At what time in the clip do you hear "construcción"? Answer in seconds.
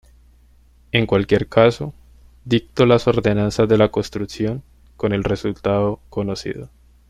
3.91-4.63